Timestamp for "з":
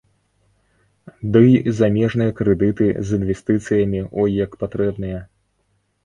3.09-3.19